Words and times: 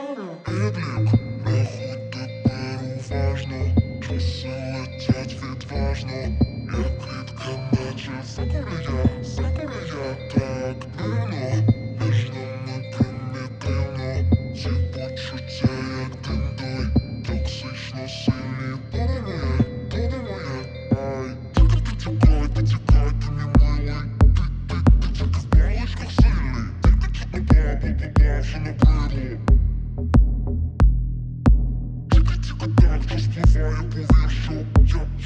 Підлік, 0.00 1.12
рахуй 1.46 1.98
тепер 2.12 2.80
уважно, 2.96 3.56
часи 4.02 4.48
летять 4.48 5.36
відважно, 5.42 6.12
як 6.12 6.98
квітка 6.98 7.70
наче 7.72 8.10
закуря, 8.24 9.08
закуря, 9.22 10.16
так 10.34 10.76
дивно, 10.98 11.64
між 12.00 12.30
нами 12.30 12.92
примітивно, 12.96 14.08
ці 14.56 14.68
почуття, 14.68 15.74
як 16.00 16.16
тендой, 16.22 16.86
токсично 17.26 18.08
сильні 18.08 18.76
подивує, 18.92 19.58
подивує, 19.90 20.88
ай, 20.90 21.36
тільки 21.54 21.80
ти 21.80 21.96
тікай, 21.96 22.48
ти 22.54 22.62
тікай, 22.62 23.10
ти 23.20 23.30
не 23.30 23.46
милий, 23.46 24.02
ти, 24.20 24.42
ти, 24.68 24.76
ти 25.00 25.08
тільки 25.12 25.38
в 25.38 25.50
паличках 25.50 26.10
сильний, 26.12 26.64
ти, 26.82 26.88
ти, 26.88 27.06
ти, 27.06 27.24
ти, 27.32 27.40
ти, 27.40 27.54
ти, 27.80 27.88
ти, 27.88 27.94
ти, 27.94 28.10
ти, 28.10 28.70
ти, 28.70 29.38
ти, 29.38 29.69
Just 33.10 33.34
before 33.34 33.70
you 33.70 33.84
pull 33.90 34.00
your 34.00 34.30
shirt, 34.30 34.66
yeah. 34.86 35.19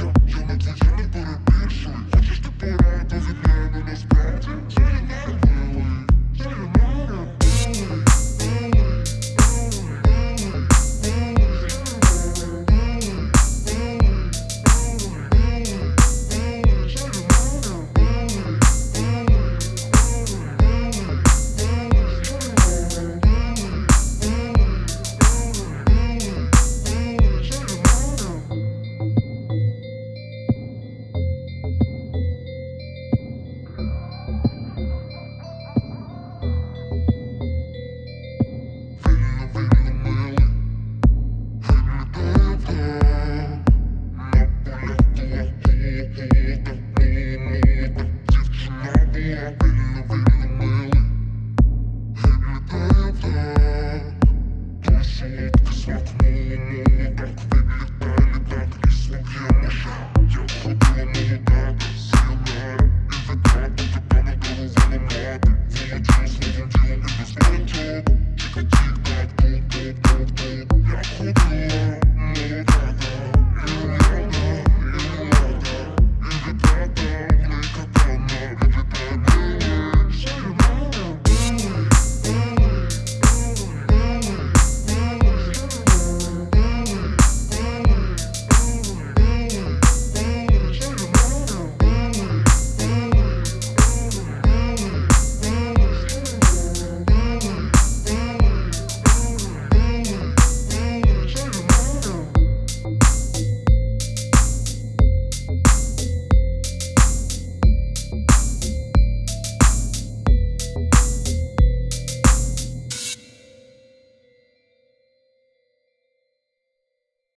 yeah. 71.65 72.04